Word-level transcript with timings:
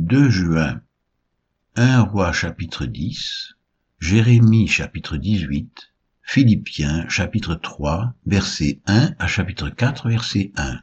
2 0.00 0.30
juin 0.30 0.80
1 1.74 2.02
roi 2.02 2.30
chapitre 2.32 2.86
10 2.86 3.56
Jérémie 3.98 4.68
chapitre 4.68 5.16
18 5.16 5.92
Philippiens 6.22 7.08
chapitre 7.08 7.56
3 7.56 8.14
verset 8.24 8.80
1 8.86 9.16
à 9.18 9.26
chapitre 9.26 9.70
4 9.70 10.08
verset 10.08 10.52
1 10.54 10.82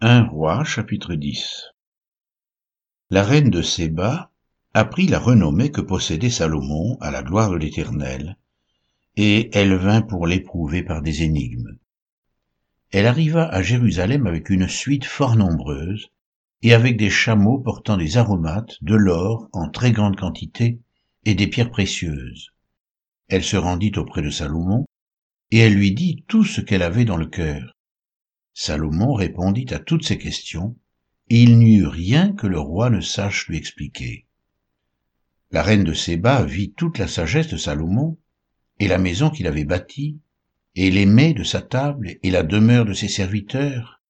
1 0.00 0.22
roi 0.26 0.62
chapitre 0.62 1.16
10 1.16 1.72
La 3.10 3.24
reine 3.24 3.50
de 3.50 3.60
Séba 3.60 4.30
apprit 4.74 5.08
la 5.08 5.18
renommée 5.18 5.72
que 5.72 5.80
possédait 5.80 6.30
Salomon 6.30 6.96
à 7.00 7.10
la 7.10 7.24
gloire 7.24 7.50
de 7.50 7.56
l'Éternel, 7.56 8.36
et 9.16 9.50
elle 9.58 9.74
vint 9.74 10.02
pour 10.02 10.28
l'éprouver 10.28 10.84
par 10.84 11.02
des 11.02 11.24
énigmes. 11.24 11.76
Elle 12.90 13.06
arriva 13.06 13.48
à 13.48 13.62
Jérusalem 13.62 14.26
avec 14.26 14.48
une 14.48 14.68
suite 14.68 15.04
fort 15.04 15.36
nombreuse, 15.36 16.08
et 16.62 16.72
avec 16.72 16.96
des 16.96 17.10
chameaux 17.10 17.58
portant 17.58 17.96
des 17.96 18.16
aromates, 18.16 18.76
de 18.82 18.94
l'or 18.94 19.48
en 19.52 19.68
très 19.68 19.92
grande 19.92 20.16
quantité, 20.16 20.80
et 21.24 21.34
des 21.34 21.48
pierres 21.48 21.70
précieuses. 21.70 22.52
Elle 23.28 23.44
se 23.44 23.56
rendit 23.56 23.92
auprès 23.96 24.22
de 24.22 24.30
Salomon, 24.30 24.86
et 25.50 25.58
elle 25.58 25.74
lui 25.74 25.92
dit 25.92 26.24
tout 26.28 26.44
ce 26.44 26.60
qu'elle 26.60 26.82
avait 26.82 27.04
dans 27.04 27.16
le 27.16 27.26
cœur. 27.26 27.76
Salomon 28.54 29.12
répondit 29.12 29.66
à 29.70 29.78
toutes 29.78 30.04
ces 30.04 30.18
questions, 30.18 30.76
et 31.28 31.42
il 31.42 31.58
n'y 31.58 31.76
eut 31.76 31.86
rien 31.86 32.32
que 32.32 32.46
le 32.46 32.60
roi 32.60 32.88
ne 32.90 33.00
sache 33.00 33.48
lui 33.48 33.56
expliquer. 33.56 34.26
La 35.50 35.62
reine 35.62 35.84
de 35.84 35.92
Séba 35.92 36.44
vit 36.44 36.72
toute 36.72 36.98
la 36.98 37.08
sagesse 37.08 37.48
de 37.48 37.56
Salomon, 37.56 38.18
et 38.78 38.88
la 38.88 38.98
maison 38.98 39.30
qu'il 39.30 39.46
avait 39.46 39.64
bâtie, 39.64 40.20
et 40.76 40.90
les 40.90 41.06
mets 41.06 41.32
de 41.32 41.42
sa 41.42 41.62
table, 41.62 42.16
et 42.22 42.30
la 42.30 42.42
demeure 42.42 42.84
de 42.84 42.92
ses 42.92 43.08
serviteurs, 43.08 44.02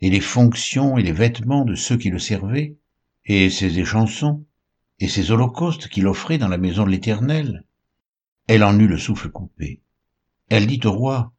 et 0.00 0.10
les 0.10 0.20
fonctions 0.20 0.98
et 0.98 1.02
les 1.02 1.12
vêtements 1.12 1.64
de 1.64 1.76
ceux 1.76 1.96
qui 1.96 2.10
le 2.10 2.18
servaient, 2.18 2.76
et 3.24 3.50
ses 3.50 3.78
échansons, 3.78 4.44
et 4.98 5.06
ses 5.06 5.30
holocaustes 5.30 5.88
qu'il 5.88 6.08
offrait 6.08 6.38
dans 6.38 6.48
la 6.48 6.58
maison 6.58 6.84
de 6.84 6.90
l'Éternel. 6.90 7.64
Elle 8.48 8.64
en 8.64 8.76
eut 8.80 8.88
le 8.88 8.98
souffle 8.98 9.30
coupé. 9.30 9.80
Elle 10.48 10.66
dit 10.66 10.80
au 10.84 10.92
roi, 10.92 11.32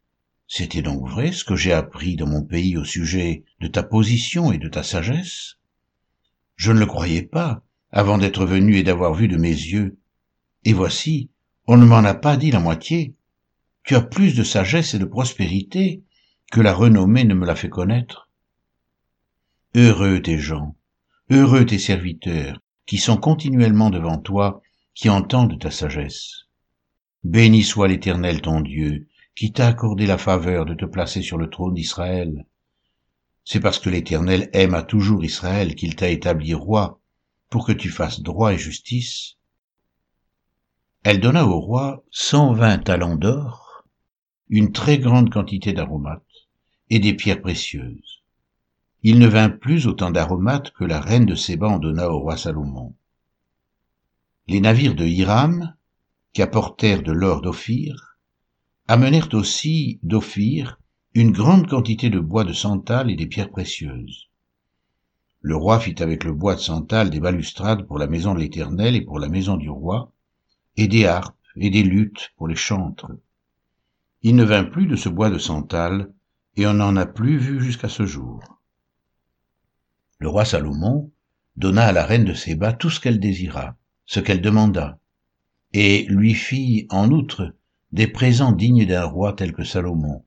C'était 0.47 0.81
donc 0.81 1.07
vrai 1.09 1.33
ce 1.33 1.43
que 1.43 1.57
j'ai 1.57 1.73
appris 1.73 2.15
dans 2.15 2.27
mon 2.27 2.43
pays 2.43 2.77
au 2.77 2.85
sujet 2.85 3.43
de 3.59 3.67
ta 3.67 3.83
position 3.83 4.51
et 4.53 4.57
de 4.57 4.69
ta 4.69 4.83
sagesse? 4.83 5.57
Je 6.55 6.71
ne 6.71 6.79
le 6.79 6.85
croyais 6.85 7.23
pas, 7.23 7.63
avant 7.91 8.17
d'être 8.17 8.45
venu 8.45 8.77
et 8.77 8.83
d'avoir 8.83 9.13
vu 9.13 9.27
de 9.27 9.37
mes 9.37 9.49
yeux. 9.49 9.97
Et 10.63 10.73
voici, 10.73 11.29
on 11.67 11.75
ne 11.75 11.85
m'en 11.85 11.97
a 11.97 12.13
pas 12.13 12.37
dit 12.37 12.51
la 12.51 12.59
moitié. 12.59 13.15
Tu 13.89 13.95
as 13.95 14.01
plus 14.01 14.35
de 14.35 14.43
sagesse 14.43 14.93
et 14.93 14.99
de 14.99 15.05
prospérité 15.05 16.03
que 16.51 16.61
la 16.61 16.75
renommée 16.75 17.23
ne 17.23 17.33
me 17.33 17.47
l'a 17.47 17.55
fait 17.55 17.69
connaître. 17.69 18.29
Heureux 19.73 20.21
tes 20.21 20.37
gens, 20.37 20.75
heureux 21.31 21.65
tes 21.65 21.79
serviteurs, 21.79 22.61
qui 22.85 22.99
sont 22.99 23.17
continuellement 23.17 23.89
devant 23.89 24.19
toi, 24.19 24.61
qui 24.93 25.09
entendent 25.09 25.59
ta 25.59 25.71
sagesse. 25.71 26.43
Béni 27.23 27.63
soit 27.63 27.87
l'Éternel 27.87 28.43
ton 28.43 28.61
Dieu, 28.61 29.07
qui 29.35 29.51
t'a 29.53 29.65
accordé 29.65 30.05
la 30.05 30.19
faveur 30.19 30.65
de 30.65 30.75
te 30.75 30.85
placer 30.85 31.23
sur 31.23 31.39
le 31.39 31.49
trône 31.49 31.73
d'Israël. 31.73 32.45
C'est 33.43 33.59
parce 33.59 33.79
que 33.79 33.89
l'Éternel 33.89 34.51
aime 34.53 34.75
à 34.75 34.83
toujours 34.83 35.25
Israël 35.25 35.73
qu'il 35.73 35.95
t'a 35.95 36.09
établi 36.09 36.53
roi 36.53 37.01
pour 37.49 37.65
que 37.65 37.71
tu 37.71 37.89
fasses 37.89 38.21
droit 38.21 38.53
et 38.53 38.59
justice. 38.59 39.37
Elle 41.01 41.19
donna 41.19 41.47
au 41.47 41.59
roi 41.59 42.03
cent 42.11 42.53
vingt 42.53 42.77
talents 42.77 43.15
d'or, 43.15 43.68
une 44.49 44.71
très 44.71 44.97
grande 44.97 45.31
quantité 45.31 45.73
d'aromates 45.73 46.23
et 46.89 46.99
des 46.99 47.13
pierres 47.13 47.41
précieuses. 47.41 48.23
Il 49.03 49.19
ne 49.19 49.27
vint 49.27 49.49
plus 49.49 49.87
autant 49.87 50.11
d'aromates 50.11 50.71
que 50.71 50.83
la 50.83 50.99
reine 50.99 51.25
de 51.25 51.35
Séba 51.35 51.67
en 51.67 51.77
donna 51.77 52.09
au 52.09 52.19
roi 52.19 52.35
Salomon. 52.35 52.95
Les 54.47 54.59
navires 54.59 54.95
de 54.95 55.05
Hiram, 55.05 55.75
qui 56.33 56.41
apportèrent 56.41 57.03
de 57.03 57.11
l'or 57.11 57.41
d'Ophir, 57.41 58.17
amenèrent 58.87 59.29
aussi 59.33 59.99
d'Ophir 60.01 60.79
une 61.13 61.31
grande 61.31 61.67
quantité 61.67 62.09
de 62.09 62.19
bois 62.19 62.43
de 62.43 62.53
santal 62.53 63.11
et 63.11 63.15
des 63.15 63.27
pierres 63.27 63.51
précieuses. 63.51 64.29
Le 65.41 65.55
roi 65.55 65.79
fit 65.79 66.01
avec 66.01 66.23
le 66.23 66.33
bois 66.33 66.55
de 66.55 66.59
santal 66.59 67.11
des 67.11 67.19
balustrades 67.19 67.85
pour 67.87 67.99
la 67.99 68.07
maison 68.07 68.33
de 68.33 68.39
l'Éternel 68.39 68.95
et 68.95 69.01
pour 69.01 69.19
la 69.19 69.29
maison 69.29 69.57
du 69.57 69.69
roi, 69.69 70.11
et 70.75 70.87
des 70.87 71.05
harpes 71.05 71.35
et 71.55 71.69
des 71.69 71.83
luttes 71.83 72.33
pour 72.35 72.47
les 72.47 72.55
chantres. 72.55 73.11
Il 74.21 74.35
ne 74.35 74.43
vint 74.43 74.63
plus 74.63 74.87
de 74.87 74.95
ce 74.95 75.09
bois 75.09 75.29
de 75.29 75.37
santal, 75.37 76.11
et 76.55 76.67
on 76.67 76.73
n'en 76.73 76.95
a 76.95 77.05
plus 77.05 77.37
vu 77.37 77.61
jusqu'à 77.61 77.89
ce 77.89 78.05
jour. 78.05 78.41
Le 80.17 80.27
roi 80.27 80.45
Salomon 80.45 81.11
donna 81.55 81.85
à 81.85 81.91
la 81.91 82.05
reine 82.05 82.25
de 82.25 82.33
Séba 82.33 82.73
tout 82.73 82.89
ce 82.89 82.99
qu'elle 82.99 83.19
désira, 83.19 83.75
ce 84.05 84.19
qu'elle 84.19 84.41
demanda, 84.41 84.99
et 85.73 86.05
lui 86.09 86.33
fit 86.33 86.87
en 86.89 87.11
outre 87.11 87.55
des 87.91 88.07
présents 88.07 88.51
dignes 88.51 88.85
d'un 88.85 89.05
roi 89.05 89.33
tel 89.33 89.53
que 89.53 89.63
Salomon. 89.63 90.23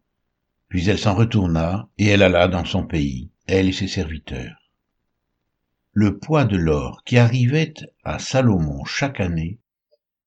Puis 0.68 0.88
elle 0.88 0.98
s'en 0.98 1.14
retourna, 1.14 1.88
et 1.98 2.06
elle 2.06 2.22
alla 2.22 2.48
dans 2.48 2.64
son 2.64 2.86
pays, 2.86 3.30
elle 3.46 3.68
et 3.68 3.72
ses 3.72 3.88
serviteurs 3.88 4.62
le 5.94 6.18
poids 6.18 6.44
de 6.44 6.56
l'or 6.56 7.02
qui 7.04 7.18
arrivait 7.18 7.74
à 8.02 8.18
Salomon 8.18 8.84
chaque 8.84 9.20
année 9.20 9.58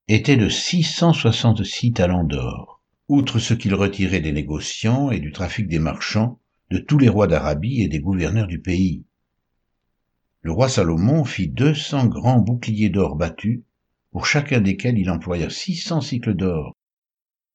était 0.07 0.37
de 0.37 0.47
666 0.47 1.93
talents 1.93 2.23
d'or, 2.23 2.75
outre 3.07 3.39
ce 3.39 3.53
qu'il 3.53 3.73
retirait 3.75 4.21
des 4.21 4.31
négociants 4.31 5.11
et 5.11 5.19
du 5.19 5.31
trafic 5.31 5.67
des 5.67 5.79
marchands, 5.79 6.39
de 6.71 6.79
tous 6.79 6.97
les 6.97 7.09
rois 7.09 7.27
d'Arabie 7.27 7.81
et 7.81 7.88
des 7.88 7.99
gouverneurs 7.99 8.47
du 8.47 8.59
pays. 8.59 9.05
Le 10.41 10.51
roi 10.51 10.69
Salomon 10.69 11.23
fit 11.23 11.47
deux 11.47 11.75
cents 11.75 12.07
grands 12.07 12.39
boucliers 12.39 12.89
d'or 12.89 13.15
battus, 13.15 13.61
pour 14.11 14.25
chacun 14.25 14.61
desquels 14.61 14.97
il 14.97 15.09
employa 15.09 15.49
six 15.49 15.75
cents 15.75 16.01
cycles 16.01 16.35
d'or, 16.35 16.75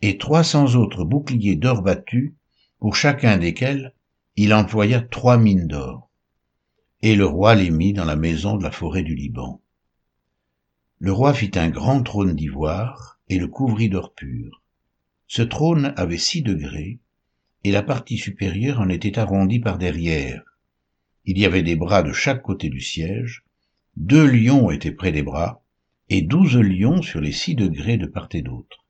et 0.03 0.19
trois 0.19 0.45
cents 0.45 0.75
autres 0.75 1.05
boucliers 1.05 1.57
d'or 1.57 1.83
battus, 1.83 2.35
pour 2.79 2.95
chacun 2.97 3.39
desquels 3.39 3.95
il 4.37 4.55
employa 4.55 5.01
trois 5.01 5.39
mines 5.39 5.67
d'or 5.67 6.11
et 7.03 7.17
le 7.17 7.25
roi 7.25 7.55
les 7.55 7.71
mit 7.71 7.93
dans 7.95 8.05
la 8.05 8.17
maison 8.17 8.57
de 8.57 8.63
la 8.63 8.71
forêt 8.71 9.03
du 9.03 9.15
Liban. 9.15 9.63
Le 10.99 11.13
roi 11.13 11.33
fit 11.33 11.53
un 11.55 11.71
grand 11.71 12.03
trône 12.03 12.35
d'ivoire 12.35 13.19
et 13.29 13.39
le 13.39 13.49
couvrit 13.49 13.89
d'or 13.89 14.13
pur. 14.13 14.60
Ce 15.33 15.43
trône 15.43 15.95
avait 15.97 16.19
six 16.19 16.43
degrés, 16.43 16.99
et 17.63 17.71
la 17.71 17.85
partie 17.85 18.19
supérieure 18.19 18.81
en 18.81 18.89
était 18.89 19.17
arrondie 19.17 19.61
par 19.61 19.79
derrière. 19.79 20.43
Il 21.25 21.39
y 21.39 21.47
avait 21.47 21.63
des 21.63 21.77
bras 21.77 22.03
de 22.03 22.11
chaque 22.11 22.43
côté 22.43 22.69
du 22.69 22.81
siège, 22.81 23.45
deux 23.97 24.27
lions 24.27 24.73
étaient 24.73 24.91
près 24.91 25.13
des 25.13 25.23
bras, 25.23 25.63
et 26.09 26.21
douze 26.21 26.57
lions 26.57 27.01
sur 27.01 27.21
les 27.21 27.31
six 27.31 27.55
degrés 27.55 27.97
de 27.97 28.07
part 28.07 28.29
et 28.33 28.43
d'autre. 28.43 28.85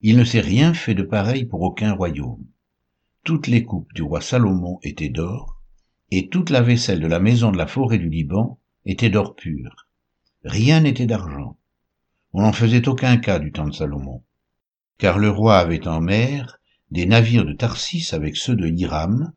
Il 0.00 0.16
ne 0.16 0.24
s'est 0.24 0.40
rien 0.40 0.74
fait 0.74 0.96
de 0.96 1.04
pareil 1.04 1.44
pour 1.44 1.62
aucun 1.62 1.92
royaume. 1.92 2.44
Toutes 3.22 3.46
les 3.46 3.62
coupes 3.62 3.92
du 3.94 4.02
roi 4.02 4.20
Salomon 4.20 4.80
étaient 4.82 5.10
d'or, 5.10 5.62
et 6.10 6.28
toute 6.28 6.50
la 6.50 6.62
vaisselle 6.62 6.98
de 6.98 7.06
la 7.06 7.20
maison 7.20 7.52
de 7.52 7.58
la 7.58 7.68
forêt 7.68 7.98
du 7.98 8.08
Liban 8.08 8.58
était 8.84 9.10
d'or 9.10 9.36
pur. 9.36 9.86
Rien 10.42 10.80
n'était 10.80 11.06
d'argent. 11.06 11.56
On 12.32 12.42
n'en 12.42 12.52
faisait 12.52 12.88
aucun 12.88 13.16
cas 13.16 13.38
du 13.38 13.52
temps 13.52 13.68
de 13.68 13.74
Salomon, 13.74 14.24
car 15.02 15.18
le 15.18 15.30
roi 15.30 15.58
avait 15.58 15.88
en 15.88 16.00
mer 16.00 16.60
des 16.92 17.06
navires 17.06 17.44
de 17.44 17.52
Tarsis 17.52 18.10
avec 18.12 18.36
ceux 18.36 18.54
de 18.54 18.68
Hiram, 18.68 19.32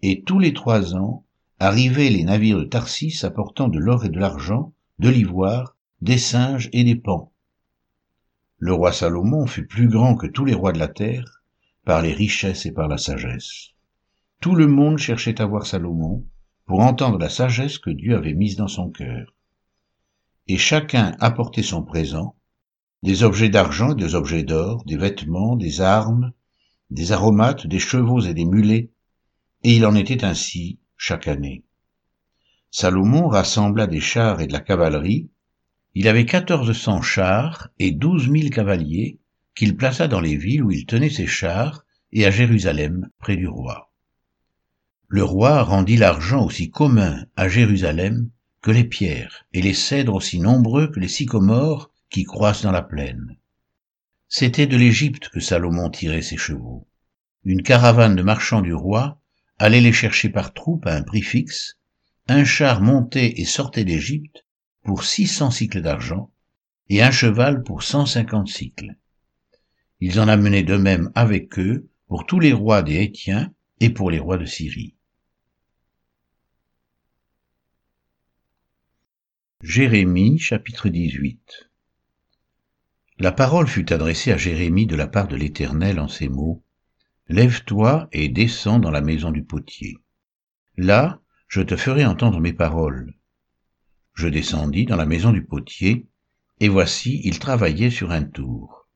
et 0.00 0.22
tous 0.22 0.38
les 0.38 0.54
trois 0.54 0.96
ans 0.96 1.26
arrivaient 1.58 2.08
les 2.08 2.24
navires 2.24 2.56
de 2.56 2.64
Tarsis 2.64 3.22
apportant 3.22 3.68
de 3.68 3.78
l'or 3.78 4.06
et 4.06 4.08
de 4.08 4.18
l'argent, 4.18 4.72
de 4.98 5.10
l'ivoire, 5.10 5.76
des 6.00 6.16
singes 6.16 6.70
et 6.72 6.84
des 6.84 6.96
pans. 6.96 7.30
Le 8.56 8.72
roi 8.72 8.94
Salomon 8.94 9.44
fut 9.44 9.66
plus 9.66 9.88
grand 9.88 10.16
que 10.16 10.26
tous 10.26 10.46
les 10.46 10.54
rois 10.54 10.72
de 10.72 10.78
la 10.78 10.88
terre, 10.88 11.42
par 11.84 12.00
les 12.00 12.14
richesses 12.14 12.64
et 12.64 12.72
par 12.72 12.88
la 12.88 12.96
sagesse. 12.96 13.72
Tout 14.40 14.54
le 14.54 14.68
monde 14.68 14.96
cherchait 14.96 15.42
à 15.42 15.44
voir 15.44 15.66
Salomon 15.66 16.24
pour 16.64 16.80
entendre 16.80 17.18
la 17.18 17.28
sagesse 17.28 17.78
que 17.78 17.90
Dieu 17.90 18.16
avait 18.16 18.32
mise 18.32 18.56
dans 18.56 18.68
son 18.68 18.88
cœur. 18.88 19.34
Et 20.48 20.56
chacun 20.56 21.14
apportait 21.20 21.62
son 21.62 21.82
présent, 21.82 22.36
des 23.02 23.22
objets 23.22 23.48
d'argent 23.48 23.92
et 23.92 24.00
des 24.00 24.14
objets 24.14 24.42
d'or, 24.42 24.84
des 24.84 24.96
vêtements, 24.96 25.56
des 25.56 25.80
armes, 25.80 26.32
des 26.90 27.12
aromates, 27.12 27.66
des 27.66 27.78
chevaux 27.78 28.20
et 28.20 28.34
des 28.34 28.44
mulets, 28.44 28.90
et 29.62 29.76
il 29.76 29.86
en 29.86 29.94
était 29.94 30.24
ainsi 30.24 30.78
chaque 30.96 31.28
année. 31.28 31.64
Salomon 32.70 33.28
rassembla 33.28 33.86
des 33.86 34.00
chars 34.00 34.40
et 34.40 34.46
de 34.46 34.52
la 34.52 34.60
cavalerie, 34.60 35.30
il 35.94 36.06
avait 36.08 36.26
quatorze 36.26 36.72
cents 36.72 37.02
chars 37.02 37.68
et 37.78 37.90
douze 37.90 38.28
mille 38.28 38.50
cavaliers 38.50 39.18
qu'il 39.54 39.76
plaça 39.76 40.06
dans 40.06 40.20
les 40.20 40.36
villes 40.36 40.62
où 40.62 40.70
il 40.70 40.86
tenait 40.86 41.10
ses 41.10 41.26
chars 41.26 41.84
et 42.12 42.26
à 42.26 42.30
Jérusalem 42.30 43.08
près 43.18 43.36
du 43.36 43.48
roi. 43.48 43.90
Le 45.08 45.24
roi 45.24 45.62
rendit 45.62 45.96
l'argent 45.96 46.44
aussi 46.44 46.70
commun 46.70 47.26
à 47.34 47.48
Jérusalem 47.48 48.30
que 48.62 48.70
les 48.70 48.84
pierres, 48.84 49.46
et 49.52 49.62
les 49.62 49.74
cèdres 49.74 50.14
aussi 50.14 50.38
nombreux 50.38 50.88
que 50.88 51.00
les 51.00 51.08
sycomores 51.08 51.90
qui 52.10 52.24
croissent 52.24 52.62
dans 52.62 52.72
la 52.72 52.82
plaine. 52.82 53.36
C'était 54.28 54.66
de 54.66 54.76
l'Égypte 54.76 55.28
que 55.28 55.40
Salomon 55.40 55.90
tirait 55.90 56.22
ses 56.22 56.36
chevaux. 56.36 56.86
Une 57.44 57.62
caravane 57.62 58.16
de 58.16 58.22
marchands 58.22 58.60
du 58.60 58.74
roi 58.74 59.20
allait 59.58 59.80
les 59.80 59.92
chercher 59.92 60.28
par 60.28 60.52
troupes 60.52 60.86
à 60.86 60.94
un 60.94 61.02
prix 61.02 61.22
fixe, 61.22 61.78
un 62.28 62.44
char 62.44 62.80
montait 62.80 63.40
et 63.40 63.44
sortait 63.44 63.84
d'Égypte 63.84 64.44
pour 64.82 65.04
six 65.04 65.26
cents 65.26 65.50
cycles 65.50 65.82
d'argent, 65.82 66.30
et 66.88 67.02
un 67.02 67.10
cheval 67.10 67.62
pour 67.62 67.82
cent 67.82 68.06
cinquante 68.06 68.48
cycles. 68.48 68.96
Ils 70.00 70.18
en 70.20 70.28
amenaient 70.28 70.62
de 70.62 70.76
même 70.76 71.12
avec 71.14 71.58
eux 71.58 71.88
pour 72.08 72.26
tous 72.26 72.40
les 72.40 72.52
rois 72.52 72.82
des 72.82 73.02
Hétiens 73.02 73.52
et 73.78 73.90
pour 73.90 74.10
les 74.10 74.18
rois 74.18 74.38
de 74.38 74.46
Syrie. 74.46 74.94
Jérémie 79.62 80.38
chapitre 80.38 80.88
18 80.88 81.69
La 83.20 83.32
parole 83.32 83.66
fut 83.66 83.92
adressée 83.92 84.32
à 84.32 84.38
Jérémie 84.38 84.86
de 84.86 84.96
la 84.96 85.06
part 85.06 85.28
de 85.28 85.36
l'Éternel 85.36 86.00
en 86.00 86.08
ces 86.08 86.30
mots. 86.30 86.64
Lève-toi 87.28 88.08
et 88.12 88.30
descends 88.30 88.78
dans 88.78 88.90
la 88.90 89.02
maison 89.02 89.30
du 89.30 89.44
potier. 89.44 89.98
Là, 90.78 91.20
je 91.46 91.60
te 91.60 91.76
ferai 91.76 92.06
entendre 92.06 92.40
mes 92.40 92.54
paroles. 92.54 93.12
Je 94.14 94.26
descendis 94.26 94.86
dans 94.86 94.96
la 94.96 95.04
maison 95.04 95.32
du 95.32 95.44
potier, 95.44 96.06
et 96.60 96.68
voici, 96.70 97.20
il 97.22 97.38
travaillait 97.38 97.90
sur 97.90 98.10
un 98.10 98.22
tour. 98.22 98.88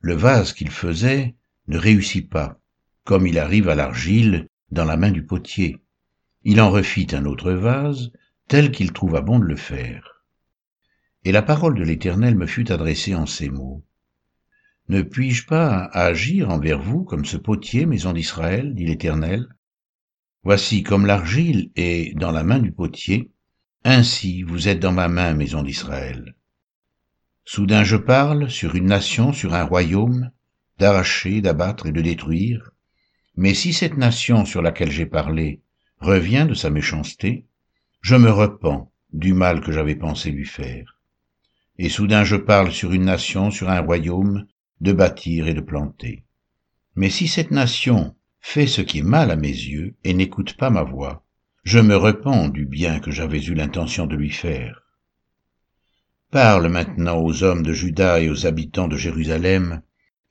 Le 0.00 0.14
vase 0.14 0.54
qu'il 0.54 0.70
faisait 0.70 1.34
ne 1.68 1.76
réussit 1.76 2.30
pas, 2.30 2.58
comme 3.04 3.26
il 3.26 3.38
arrive 3.38 3.68
à 3.68 3.74
l'argile 3.74 4.48
dans 4.70 4.86
la 4.86 4.96
main 4.96 5.10
du 5.10 5.26
potier. 5.26 5.76
Il 6.42 6.58
en 6.58 6.70
refit 6.70 7.08
un 7.12 7.26
autre 7.26 7.52
vase, 7.52 8.12
tel 8.48 8.72
qu'il 8.72 8.94
trouva 8.94 9.20
bon 9.20 9.38
de 9.38 9.44
le 9.44 9.56
faire. 9.56 10.11
Et 11.24 11.30
la 11.32 11.42
parole 11.42 11.78
de 11.78 11.84
l'Éternel 11.84 12.34
me 12.34 12.46
fut 12.46 12.72
adressée 12.72 13.14
en 13.14 13.26
ces 13.26 13.48
mots. 13.48 13.84
Ne 14.88 15.02
puis-je 15.02 15.46
pas 15.46 15.84
agir 15.92 16.50
envers 16.50 16.80
vous 16.82 17.04
comme 17.04 17.24
ce 17.24 17.36
potier, 17.36 17.86
maison 17.86 18.12
d'Israël, 18.12 18.74
dit 18.74 18.86
l'Éternel? 18.86 19.46
Voici 20.42 20.82
comme 20.82 21.06
l'argile 21.06 21.70
est 21.76 22.16
dans 22.18 22.32
la 22.32 22.42
main 22.42 22.58
du 22.58 22.72
potier, 22.72 23.30
ainsi 23.84 24.42
vous 24.42 24.66
êtes 24.66 24.80
dans 24.80 24.92
ma 24.92 25.06
main, 25.06 25.34
maison 25.34 25.62
d'Israël. 25.62 26.34
Soudain 27.44 27.84
je 27.84 27.96
parle 27.96 28.50
sur 28.50 28.74
une 28.74 28.86
nation, 28.86 29.32
sur 29.32 29.54
un 29.54 29.64
royaume, 29.64 30.32
d'arracher, 30.78 31.40
d'abattre 31.40 31.86
et 31.86 31.92
de 31.92 32.00
détruire. 32.00 32.72
Mais 33.36 33.54
si 33.54 33.72
cette 33.72 33.96
nation 33.96 34.44
sur 34.44 34.62
laquelle 34.62 34.90
j'ai 34.90 35.06
parlé 35.06 35.62
revient 35.98 36.46
de 36.48 36.54
sa 36.54 36.70
méchanceté, 36.70 37.46
je 38.00 38.16
me 38.16 38.30
repens 38.30 38.92
du 39.12 39.34
mal 39.34 39.60
que 39.60 39.70
j'avais 39.70 39.94
pensé 39.94 40.32
lui 40.32 40.46
faire. 40.46 40.98
Et 41.78 41.88
soudain 41.88 42.24
je 42.24 42.36
parle 42.36 42.70
sur 42.72 42.92
une 42.92 43.04
nation, 43.04 43.50
sur 43.50 43.70
un 43.70 43.80
royaume, 43.80 44.46
de 44.80 44.92
bâtir 44.92 45.48
et 45.48 45.54
de 45.54 45.60
planter. 45.60 46.24
Mais 46.94 47.10
si 47.10 47.28
cette 47.28 47.50
nation 47.50 48.14
fait 48.40 48.66
ce 48.66 48.80
qui 48.80 48.98
est 48.98 49.02
mal 49.02 49.30
à 49.30 49.36
mes 49.36 49.48
yeux 49.48 49.94
et 50.04 50.14
n'écoute 50.14 50.56
pas 50.56 50.70
ma 50.70 50.82
voix, 50.82 51.24
je 51.64 51.78
me 51.78 51.96
repens 51.96 52.48
du 52.48 52.66
bien 52.66 52.98
que 53.00 53.10
j'avais 53.10 53.42
eu 53.42 53.54
l'intention 53.54 54.06
de 54.06 54.16
lui 54.16 54.30
faire. 54.30 54.82
Parle 56.30 56.68
maintenant 56.68 57.20
aux 57.20 57.42
hommes 57.42 57.62
de 57.62 57.72
Juda 57.72 58.20
et 58.20 58.28
aux 58.28 58.46
habitants 58.46 58.88
de 58.88 58.96
Jérusalem, 58.96 59.82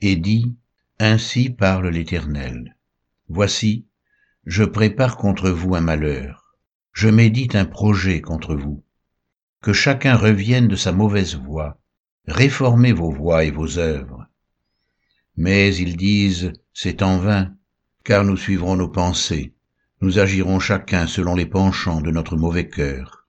et 0.01 0.15
dis, 0.15 0.55
Ainsi 0.99 1.49
parle 1.49 1.88
l'Éternel. 1.88 2.75
Voici, 3.29 3.85
je 4.45 4.63
prépare 4.63 5.17
contre 5.17 5.49
vous 5.49 5.75
un 5.75 5.81
malheur 5.81 6.41
je 6.93 7.07
médite 7.07 7.55
un 7.55 7.65
projet 7.65 8.21
contre 8.21 8.55
vous. 8.55 8.83
Que 9.61 9.73
chacun 9.73 10.15
revienne 10.15 10.67
de 10.67 10.75
sa 10.75 10.91
mauvaise 10.91 11.35
voie, 11.35 11.79
réformez 12.25 12.93
vos 12.93 13.11
voies 13.11 13.43
et 13.43 13.51
vos 13.51 13.77
œuvres. 13.77 14.25
Mais 15.37 15.75
ils 15.75 15.97
disent, 15.97 16.53
c'est 16.73 17.03
en 17.03 17.19
vain, 17.19 17.55
car 18.03 18.23
nous 18.23 18.37
suivrons 18.37 18.75
nos 18.75 18.89
pensées, 18.89 19.53
nous 20.01 20.17
agirons 20.17 20.59
chacun 20.59 21.05
selon 21.05 21.35
les 21.35 21.45
penchants 21.45 22.01
de 22.01 22.09
notre 22.09 22.37
mauvais 22.37 22.69
cœur. 22.69 23.27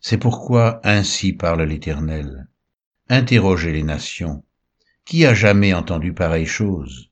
C'est 0.00 0.18
pourquoi 0.18 0.80
ainsi 0.82 1.32
parle 1.32 1.62
l'Éternel. 1.62 2.48
Interrogez 3.08 3.72
les 3.72 3.84
nations. 3.84 4.42
Qui 5.04 5.24
a 5.24 5.34
jamais 5.34 5.72
entendu 5.72 6.12
pareille 6.12 6.46
chose? 6.46 7.10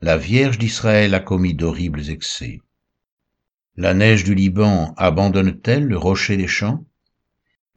La 0.00 0.16
Vierge 0.16 0.58
d'Israël 0.58 1.14
a 1.14 1.20
commis 1.20 1.54
d'horribles 1.54 2.10
excès. 2.10 2.60
La 3.76 3.94
neige 3.94 4.24
du 4.24 4.34
Liban 4.34 4.92
abandonne-t-elle 4.96 5.84
le 5.84 5.96
rocher 5.96 6.36
des 6.36 6.48
champs? 6.48 6.84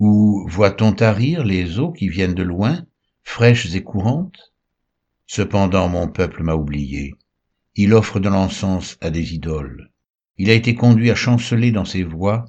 Ou 0.04 0.48
voit-on 0.48 0.94
tarir 0.94 1.44
les 1.44 1.78
eaux 1.78 1.92
qui 1.92 2.10
viennent 2.10 2.34
de 2.34 2.42
loin, 2.42 2.88
fraîches 3.22 3.76
et 3.76 3.84
courantes? 3.84 4.52
Cependant 5.28 5.90
mon 5.90 6.08
peuple 6.08 6.42
m'a 6.42 6.56
oublié. 6.56 7.14
Il 7.76 7.94
offre 7.94 8.20
de 8.20 8.28
l'encens 8.28 8.98
à 9.00 9.12
des 9.12 9.36
idoles. 9.36 9.92
Il 10.40 10.50
a 10.50 10.54
été 10.54 10.74
conduit 10.74 11.12
à 11.12 11.16
chanceler 11.16 11.72
dans 11.72 11.86
ses 11.86 12.02
voies, 12.02 12.46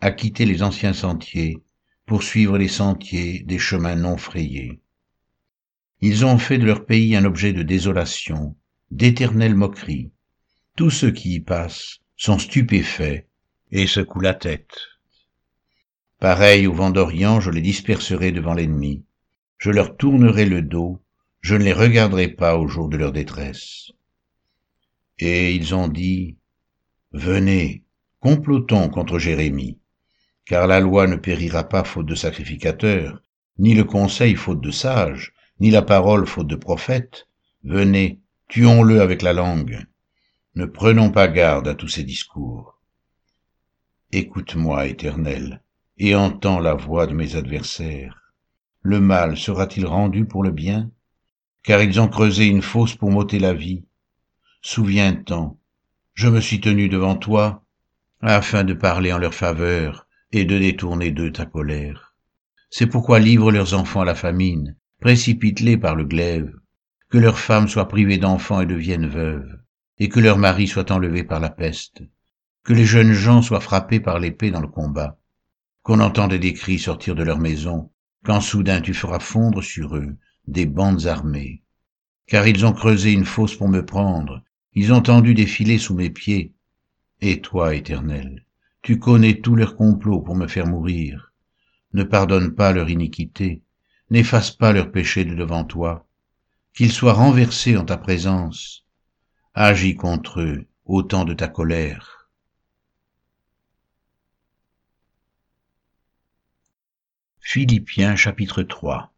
à 0.00 0.12
quitter 0.12 0.46
les 0.46 0.62
anciens 0.62 0.94
sentiers, 0.94 1.62
pour 2.06 2.22
suivre 2.22 2.56
les 2.56 2.68
sentiers 2.68 3.42
des 3.42 3.58
chemins 3.58 3.96
non 3.96 4.16
frayés. 4.16 4.80
Ils 6.00 6.24
ont 6.24 6.38
fait 6.38 6.56
de 6.56 6.64
leur 6.64 6.86
pays 6.86 7.14
un 7.16 7.26
objet 7.26 7.52
de 7.52 7.62
désolation, 7.62 8.56
d'éternelle 8.90 9.54
moquerie. 9.54 10.10
Tous 10.74 10.88
ceux 10.88 11.10
qui 11.10 11.34
y 11.34 11.40
passent 11.40 11.98
sont 12.16 12.38
stupéfaits 12.38 13.26
et 13.72 13.86
secouent 13.86 14.22
la 14.22 14.32
tête. 14.32 14.93
Pareil 16.20 16.66
au 16.66 16.72
vent 16.72 16.90
d'Orient, 16.90 17.40
je 17.40 17.50
les 17.50 17.60
disperserai 17.60 18.32
devant 18.32 18.54
l'ennemi. 18.54 19.04
Je 19.58 19.70
leur 19.70 19.96
tournerai 19.96 20.46
le 20.46 20.62
dos, 20.62 21.00
je 21.40 21.54
ne 21.54 21.64
les 21.64 21.72
regarderai 21.72 22.28
pas 22.28 22.56
au 22.56 22.66
jour 22.68 22.88
de 22.88 22.96
leur 22.96 23.12
détresse. 23.12 23.92
Et 25.18 25.54
ils 25.54 25.74
ont 25.74 25.88
dit, 25.88 26.36
Venez, 27.12 27.84
complotons 28.20 28.88
contre 28.88 29.18
Jérémie, 29.18 29.78
car 30.46 30.66
la 30.66 30.80
loi 30.80 31.06
ne 31.06 31.16
périra 31.16 31.64
pas 31.64 31.84
faute 31.84 32.06
de 32.06 32.14
sacrificateurs, 32.14 33.20
ni 33.58 33.74
le 33.74 33.84
conseil 33.84 34.34
faute 34.34 34.60
de 34.60 34.70
sages, 34.70 35.32
ni 35.60 35.70
la 35.70 35.82
parole 35.82 36.26
faute 36.26 36.48
de 36.48 36.56
prophètes. 36.56 37.28
Venez, 37.62 38.20
tuons-le 38.48 39.00
avec 39.00 39.22
la 39.22 39.32
langue. 39.32 39.86
Ne 40.54 40.66
prenons 40.66 41.10
pas 41.10 41.28
garde 41.28 41.68
à 41.68 41.74
tous 41.74 41.88
ces 41.88 42.04
discours. 42.04 42.80
Écoute-moi, 44.12 44.86
Éternel, 44.86 45.62
et 45.98 46.14
entends 46.14 46.60
la 46.60 46.74
voix 46.74 47.06
de 47.06 47.14
mes 47.14 47.36
adversaires. 47.36 48.32
Le 48.82 49.00
mal 49.00 49.36
sera-t-il 49.36 49.86
rendu 49.86 50.26
pour 50.26 50.42
le 50.42 50.50
bien? 50.50 50.90
Car 51.62 51.82
ils 51.82 52.00
ont 52.00 52.08
creusé 52.08 52.46
une 52.46 52.62
fosse 52.62 52.94
pour 52.94 53.10
m'ôter 53.10 53.38
la 53.38 53.54
vie. 53.54 53.84
Souviens-t'en, 54.60 55.58
je 56.14 56.28
me 56.28 56.40
suis 56.40 56.60
tenu 56.60 56.88
devant 56.88 57.16
toi, 57.16 57.64
afin 58.20 58.64
de 58.64 58.74
parler 58.74 59.12
en 59.12 59.18
leur 59.18 59.34
faveur 59.34 60.06
et 60.32 60.44
de 60.44 60.58
détourner 60.58 61.10
d'eux 61.10 61.32
ta 61.32 61.46
colère. 61.46 62.14
C'est 62.70 62.86
pourquoi 62.86 63.18
livre 63.18 63.52
leurs 63.52 63.74
enfants 63.74 64.00
à 64.00 64.04
la 64.04 64.14
famine, 64.14 64.76
précipite-les 65.00 65.76
par 65.76 65.94
le 65.94 66.04
glaive, 66.04 66.52
que 67.08 67.18
leurs 67.18 67.38
femmes 67.38 67.68
soient 67.68 67.88
privées 67.88 68.18
d'enfants 68.18 68.60
et 68.60 68.66
deviennent 68.66 69.08
veuves 69.08 69.58
et 69.98 70.08
que 70.08 70.20
leurs 70.20 70.38
maris 70.38 70.66
soient 70.66 70.90
enlevés 70.90 71.24
par 71.24 71.40
la 71.40 71.50
peste, 71.50 72.02
que 72.64 72.72
les 72.72 72.84
jeunes 72.84 73.12
gens 73.12 73.42
soient 73.42 73.60
frappés 73.60 74.00
par 74.00 74.18
l'épée 74.18 74.50
dans 74.50 74.60
le 74.60 74.68
combat, 74.68 75.18
qu'on 75.84 76.00
entende 76.00 76.34
des 76.34 76.54
cris 76.54 76.78
sortir 76.78 77.14
de 77.14 77.22
leur 77.22 77.38
maison, 77.38 77.90
quand 78.24 78.40
soudain 78.40 78.80
tu 78.80 78.94
feras 78.94 79.20
fondre 79.20 79.62
sur 79.62 79.96
eux 79.96 80.16
des 80.48 80.64
bandes 80.64 81.06
armées. 81.06 81.62
Car 82.26 82.48
ils 82.48 82.64
ont 82.64 82.72
creusé 82.72 83.12
une 83.12 83.26
fosse 83.26 83.54
pour 83.54 83.68
me 83.68 83.84
prendre, 83.84 84.42
ils 84.72 84.94
ont 84.94 85.02
tendu 85.02 85.34
des 85.34 85.46
filets 85.46 85.78
sous 85.78 85.94
mes 85.94 86.08
pieds. 86.08 86.54
Et 87.20 87.42
toi, 87.42 87.74
Éternel, 87.74 88.46
tu 88.80 88.98
connais 88.98 89.40
tous 89.40 89.56
leurs 89.56 89.76
complots 89.76 90.22
pour 90.22 90.34
me 90.34 90.48
faire 90.48 90.66
mourir. 90.66 91.32
Ne 91.92 92.02
pardonne 92.02 92.54
pas 92.54 92.72
leur 92.72 92.88
iniquité, 92.88 93.62
n'efface 94.08 94.50
pas 94.50 94.72
leurs 94.72 94.90
péchés 94.90 95.26
de 95.26 95.34
devant 95.34 95.64
toi, 95.64 96.06
qu'ils 96.72 96.92
soient 96.92 97.12
renversés 97.12 97.76
en 97.76 97.84
ta 97.84 97.98
présence, 97.98 98.86
agis 99.52 99.96
contre 99.96 100.40
eux 100.40 100.66
au 100.86 101.02
temps 101.02 101.26
de 101.26 101.34
ta 101.34 101.48
colère. 101.48 102.23
Philippiens 107.46 108.16
chapitre 108.16 108.62
3 108.62 109.12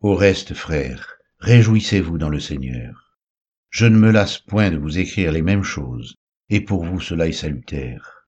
Au 0.00 0.16
reste, 0.16 0.54
frères, 0.54 1.18
réjouissez-vous 1.38 2.18
dans 2.18 2.28
le 2.28 2.40
Seigneur. 2.40 3.16
Je 3.70 3.86
ne 3.86 3.96
me 3.96 4.10
lasse 4.10 4.38
point 4.38 4.72
de 4.72 4.76
vous 4.76 4.98
écrire 4.98 5.30
les 5.30 5.40
mêmes 5.40 5.62
choses, 5.62 6.16
et 6.50 6.60
pour 6.60 6.84
vous 6.84 7.00
cela 7.00 7.28
est 7.28 7.32
salutaire. 7.32 8.26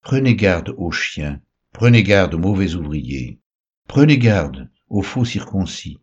Prenez 0.00 0.34
garde 0.34 0.74
aux 0.78 0.90
chiens, 0.90 1.38
prenez 1.72 2.02
garde 2.02 2.32
aux 2.32 2.38
mauvais 2.38 2.74
ouvriers, 2.76 3.38
prenez 3.86 4.16
garde 4.16 4.70
aux 4.88 5.02
faux 5.02 5.26
circoncis, 5.26 6.00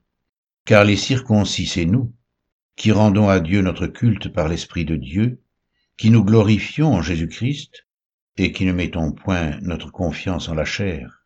car 0.63 0.85
les 0.85 0.95
circoncis 0.95 1.65
c'est 1.65 1.85
nous, 1.85 2.13
qui 2.75 2.91
rendons 2.91 3.29
à 3.29 3.39
Dieu 3.39 3.61
notre 3.61 3.87
culte 3.87 4.29
par 4.29 4.47
l'Esprit 4.47 4.85
de 4.85 4.95
Dieu, 4.95 5.41
qui 5.97 6.11
nous 6.11 6.23
glorifions 6.23 6.93
en 6.93 7.01
Jésus-Christ, 7.01 7.87
et 8.37 8.51
qui 8.51 8.63
ne 8.63 8.73
mettons 8.73 9.11
point 9.11 9.59
notre 9.61 9.91
confiance 9.91 10.47
en 10.47 10.53
la 10.53 10.65
chair. 10.65 11.20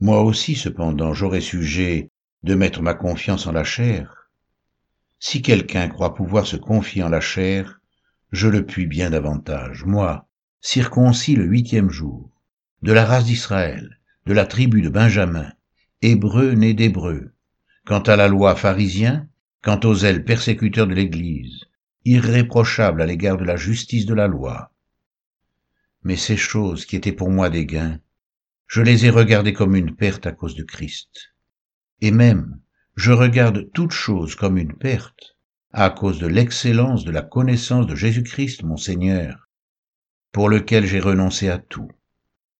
Moi 0.00 0.22
aussi, 0.22 0.54
cependant, 0.54 1.14
j'aurais 1.14 1.40
sujet 1.40 2.10
de 2.42 2.54
mettre 2.54 2.82
ma 2.82 2.94
confiance 2.94 3.46
en 3.46 3.52
la 3.52 3.64
chair. 3.64 4.30
Si 5.18 5.40
quelqu'un 5.40 5.88
croit 5.88 6.14
pouvoir 6.14 6.46
se 6.46 6.56
confier 6.56 7.02
en 7.02 7.08
la 7.08 7.20
chair, 7.20 7.80
je 8.30 8.48
le 8.48 8.66
puis 8.66 8.86
bien 8.86 9.10
davantage, 9.10 9.84
moi, 9.84 10.28
circoncis 10.60 11.34
le 11.34 11.44
huitième 11.44 11.90
jour, 11.90 12.30
de 12.82 12.92
la 12.92 13.06
race 13.06 13.24
d'Israël, 13.24 13.98
de 14.26 14.34
la 14.34 14.44
tribu 14.44 14.82
de 14.82 14.90
Benjamin, 14.90 15.50
hébreu 16.02 16.52
né 16.52 16.74
d'hébreu, 16.74 17.32
quant 17.86 18.00
à 18.00 18.16
la 18.16 18.28
loi 18.28 18.54
pharisien, 18.54 19.28
quant 19.62 19.80
aux 19.84 20.04
ailes 20.04 20.24
persécuteurs 20.24 20.86
de 20.86 20.94
l'Église, 20.94 21.64
irréprochable 22.04 23.00
à 23.00 23.06
l'égard 23.06 23.38
de 23.38 23.44
la 23.44 23.56
justice 23.56 24.04
de 24.04 24.14
la 24.14 24.26
loi. 24.26 24.72
Mais 26.02 26.16
ces 26.16 26.36
choses 26.36 26.84
qui 26.84 26.96
étaient 26.96 27.12
pour 27.12 27.30
moi 27.30 27.48
des 27.48 27.64
gains, 27.64 27.98
je 28.66 28.82
les 28.82 29.06
ai 29.06 29.10
regardées 29.10 29.52
comme 29.52 29.76
une 29.76 29.94
perte 29.94 30.26
à 30.26 30.32
cause 30.32 30.54
de 30.54 30.64
Christ. 30.64 31.34
Et 32.00 32.10
même, 32.10 32.60
je 32.96 33.12
regarde 33.12 33.70
toutes 33.72 33.92
choses 33.92 34.34
comme 34.34 34.58
une 34.58 34.76
perte 34.76 35.36
à 35.72 35.90
cause 35.90 36.18
de 36.18 36.26
l'excellence 36.26 37.04
de 37.04 37.10
la 37.10 37.22
connaissance 37.22 37.86
de 37.86 37.94
Jésus-Christ 37.94 38.62
mon 38.62 38.76
Seigneur, 38.76 39.48
pour 40.32 40.48
lequel 40.48 40.86
j'ai 40.86 41.00
renoncé 41.00 41.48
à 41.48 41.58
tout. 41.58 41.90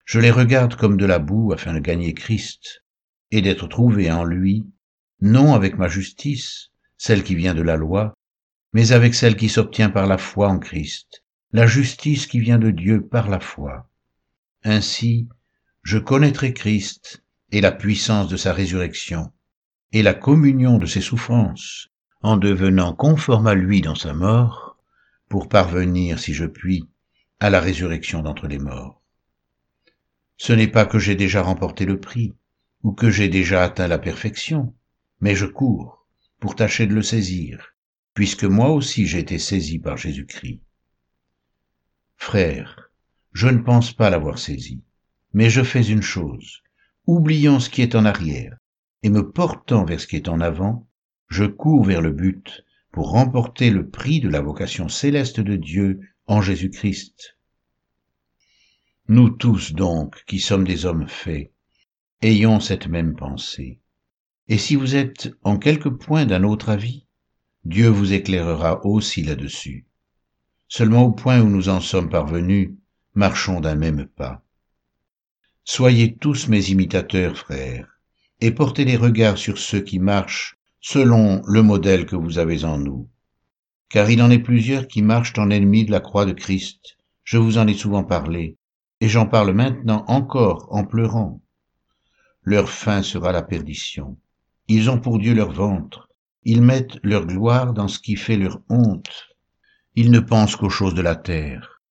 Je 0.05 0.21
les 0.21 0.31
regarde 0.31 0.77
comme 0.77 0.97
de 0.97 1.07
la 1.07 1.19
boue 1.19 1.53
afin 1.53 1.75
de 1.75 1.81
gagner 1.81 2.15
Christ 2.15 2.85
et 3.31 3.43
d'être 3.43 3.67
trouvé 3.67 4.11
en 4.13 4.25
lui, 4.25 4.65
non 5.21 5.55
avec 5.55 5.77
ma 5.77 5.89
justice, 5.89 6.71
celle 6.97 7.25
qui 7.25 7.35
vient 7.35 7.55
de 7.55 7.63
la 7.63 7.77
loi, 7.77 8.15
mais 8.73 8.93
avec 8.93 9.15
celle 9.15 9.37
qui 9.37 9.49
s'obtient 9.49 9.91
par 9.91 10.07
la 10.07 10.19
foi 10.19 10.49
en 10.49 10.59
Christ, 10.59 11.25
la 11.53 11.67
justice 11.67 12.27
qui 12.27 12.39
vient 12.39 12.59
de 12.59 12.71
Dieu 12.71 13.07
par 13.07 13.29
la 13.29 13.41
foi. 13.41 13.91
Ainsi, 14.63 15.29
je 15.87 15.99
connaîtrai 15.99 16.53
Christ 16.53 17.23
et 17.53 17.61
la 17.61 17.71
puissance 17.71 18.27
de 18.27 18.37
sa 18.37 18.53
résurrection 18.53 19.33
et 19.93 20.03
la 20.03 20.15
communion 20.15 20.79
de 20.79 20.87
ses 20.87 21.01
souffrances, 21.01 21.91
en 22.23 22.37
devenant 22.37 22.93
conforme 22.93 23.47
à 23.47 23.55
lui 23.55 23.83
dans 23.83 23.95
sa 23.95 24.13
mort, 24.13 24.79
pour 25.29 25.49
parvenir, 25.49 26.19
si 26.19 26.35
je 26.35 26.45
puis, 26.45 26.89
à 27.39 27.51
la 27.51 27.61
résurrection 27.61 28.23
d'entre 28.23 28.49
les 28.49 28.59
morts. 28.59 29.01
Ce 30.37 30.53
n'est 30.53 30.67
pas 30.67 30.87
que 30.87 30.99
j'ai 30.99 31.15
déjà 31.15 31.41
remporté 31.41 31.85
le 31.85 32.01
prix, 32.01 32.35
ou 32.83 32.91
que 32.91 33.09
j'ai 33.09 33.29
déjà 33.29 33.63
atteint 33.63 33.87
la 33.87 34.01
perfection, 34.01 34.75
mais 35.21 35.37
je 35.37 35.47
cours 35.47 36.05
pour 36.41 36.57
tâcher 36.57 36.89
de 36.89 36.97
le 36.97 37.03
saisir, 37.03 37.77
puisque 38.13 38.43
moi 38.43 38.71
aussi 38.71 39.07
j'ai 39.07 39.21
été 39.21 39.39
saisi 39.39 39.79
par 39.79 39.97
Jésus-Christ. 39.97 40.63
Frère, 42.17 42.91
je 43.33 43.47
ne 43.47 43.59
pense 43.59 43.93
pas 43.93 44.11
l'avoir 44.11 44.41
saisi, 44.41 44.83
mais 45.37 45.51
je 45.51 45.63
fais 45.63 45.83
une 45.83 46.01
chose, 46.01 46.63
oubliant 47.07 47.61
ce 47.61 47.69
qui 47.69 47.83
est 47.83 47.95
en 47.95 48.07
arrière, 48.07 48.57
et 49.03 49.11
me 49.11 49.31
portant 49.31 49.85
vers 49.85 50.01
ce 50.01 50.07
qui 50.07 50.17
est 50.17 50.31
en 50.31 50.41
avant, 50.41 50.89
je 51.29 51.45
cours 51.45 51.85
vers 51.85 52.01
le 52.01 52.11
but 52.11 52.65
pour 52.91 53.11
remporter 53.11 53.69
le 53.69 53.87
prix 53.87 54.21
de 54.21 54.31
la 54.31 54.41
vocation 54.41 54.89
céleste 54.89 55.41
de 55.41 55.57
Dieu 55.57 56.01
en 56.27 56.41
Jésus-Christ. 56.41 57.37
Nous 59.09 59.29
tous 59.29 59.75
donc, 59.75 60.25
qui 60.27 60.39
sommes 60.39 60.65
des 60.65 60.87
hommes 60.87 61.07
faits, 61.07 61.53
ayons 62.23 62.59
cette 62.59 62.89
même 62.89 63.15
pensée. 63.15 63.79
Et 64.49 64.57
si 64.57 64.75
vous 64.75 64.97
êtes 64.97 65.35
en 65.43 65.59
quelque 65.59 65.91
point 65.91 66.25
d'un 66.25 66.45
autre 66.45 66.71
avis, 66.71 67.05
Dieu 67.67 67.89
vous 67.89 68.15
éclairera 68.15 68.87
aussi 68.87 69.23
là-dessus. 69.23 69.85
Seulement 70.67 71.03
au 71.03 71.13
point 71.13 71.43
où 71.43 71.51
nous 71.51 71.69
en 71.69 71.83
sommes 71.83 72.09
parvenus, 72.09 72.71
marchons 73.13 73.61
d'un 73.61 73.75
même 73.75 74.07
pas. 74.07 74.46
Soyez 75.69 76.17
tous 76.17 76.47
mes 76.47 76.71
imitateurs, 76.71 77.37
frères, 77.37 77.99
et 78.41 78.53
portez 78.53 78.85
les 78.85 78.97
regards 78.97 79.37
sur 79.37 79.59
ceux 79.59 79.81
qui 79.81 79.99
marchent 79.99 80.57
selon 80.81 81.43
le 81.45 81.61
modèle 81.61 82.07
que 82.07 82.15
vous 82.15 82.39
avez 82.39 82.65
en 82.65 82.79
nous. 82.79 83.11
Car 83.89 84.09
il 84.09 84.23
en 84.23 84.31
est 84.31 84.39
plusieurs 84.39 84.87
qui 84.87 85.03
marchent 85.03 85.37
en 85.39 85.51
ennemis 85.51 85.85
de 85.85 85.91
la 85.91 85.99
croix 85.99 86.25
de 86.25 86.31
Christ. 86.31 86.97
Je 87.25 87.37
vous 87.37 87.59
en 87.59 87.67
ai 87.67 87.75
souvent 87.75 88.05
parlé, 88.05 88.57
et 89.01 89.09
j'en 89.09 89.27
parle 89.27 89.53
maintenant 89.55 90.05
encore 90.07 90.69
en 90.71 90.85
pleurant. 90.85 91.43
Leur 92.43 92.71
fin 92.71 93.03
sera 93.03 93.33
la 93.33 93.43
perdition. 93.43 94.17
Ils 94.69 94.89
ont 94.89 95.01
pour 95.01 95.19
Dieu 95.19 95.35
leur 95.35 95.51
ventre. 95.51 96.09
Ils 96.45 96.63
mettent 96.63 97.01
leur 97.03 97.27
gloire 97.27 97.73
dans 97.73 97.89
ce 97.89 97.99
qui 97.99 98.15
fait 98.15 98.37
leur 98.37 98.61
honte. 98.69 99.35
Ils 99.97 100.13
ne 100.13 100.21
pensent 100.21 100.55
qu'aux 100.55 100.71
choses 100.71 100.95
de 100.95 101.03
la 101.03 101.17
terre. 101.17 101.83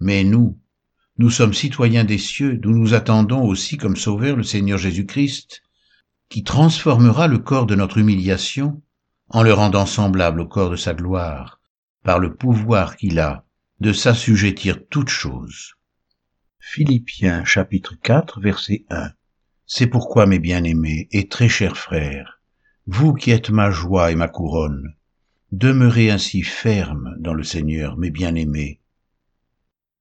Mais 0.00 0.24
nous, 0.24 0.58
nous 1.18 1.30
sommes 1.30 1.54
citoyens 1.54 2.04
des 2.04 2.18
cieux, 2.18 2.56
d'où 2.56 2.70
nous 2.70 2.92
attendons 2.92 3.42
aussi 3.42 3.78
comme 3.78 3.96
sauveur 3.96 4.36
le 4.36 4.42
Seigneur 4.42 4.78
Jésus-Christ, 4.78 5.62
qui 6.28 6.44
transformera 6.44 7.26
le 7.26 7.38
corps 7.38 7.66
de 7.66 7.74
notre 7.74 7.98
humiliation 7.98 8.82
en 9.30 9.42
le 9.42 9.52
rendant 9.52 9.86
semblable 9.86 10.40
au 10.40 10.46
corps 10.46 10.70
de 10.70 10.76
sa 10.76 10.94
gloire, 10.94 11.60
par 12.02 12.18
le 12.18 12.34
pouvoir 12.34 12.96
qu'il 12.96 13.18
a 13.18 13.44
de 13.80 13.92
s'assujettir 13.92 14.86
toutes 14.88 15.08
choses. 15.08 15.74
Philippiens 16.60 17.44
chapitre 17.44 17.94
4 18.02 18.40
verset 18.40 18.84
1 18.90 19.10
C'est 19.66 19.86
pourquoi, 19.86 20.26
mes 20.26 20.38
bien-aimés 20.38 21.08
et 21.12 21.28
très 21.28 21.48
chers 21.48 21.76
frères, 21.76 22.40
vous 22.86 23.14
qui 23.14 23.30
êtes 23.30 23.50
ma 23.50 23.70
joie 23.70 24.12
et 24.12 24.14
ma 24.16 24.28
couronne, 24.28 24.94
demeurez 25.50 26.10
ainsi 26.10 26.42
fermes 26.42 27.16
dans 27.18 27.34
le 27.34 27.42
Seigneur, 27.42 27.96
mes 27.96 28.10
bien-aimés, 28.10 28.80